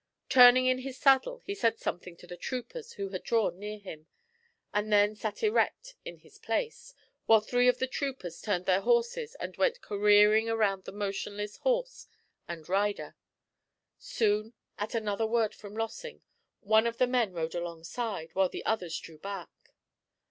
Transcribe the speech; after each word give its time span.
Turning 0.29 0.65
in 0.65 0.79
his 0.79 0.97
saddle, 0.97 1.43
he 1.45 1.53
said 1.53 1.77
something 1.77 2.17
to 2.17 2.25
the 2.25 2.35
troopers 2.35 2.93
who 2.93 3.09
had 3.09 3.21
drawn 3.21 3.59
near 3.59 3.77
him, 3.77 4.07
and 4.73 4.91
then 4.91 5.15
sat 5.15 5.43
erect 5.43 5.93
in 6.03 6.17
his 6.17 6.39
place, 6.39 6.95
while 7.27 7.39
three 7.39 7.67
of 7.67 7.77
the 7.77 7.85
troopers 7.85 8.41
turned 8.41 8.65
their 8.65 8.81
horses 8.81 9.35
and 9.35 9.57
went 9.57 9.79
careering 9.81 10.49
around 10.49 10.85
the 10.85 10.91
motionless 10.91 11.57
horse 11.57 12.07
and 12.47 12.67
rider. 12.67 13.15
Soon, 13.99 14.53
at 14.79 14.95
another 14.95 15.27
word 15.27 15.53
from 15.53 15.75
Lossing, 15.75 16.23
one 16.61 16.87
of 16.87 16.97
the 16.97 17.05
men 17.05 17.31
rode 17.31 17.53
alongside, 17.53 18.33
while 18.33 18.49
the 18.49 18.65
others 18.65 18.97
drew 18.97 19.19
back. 19.19 19.51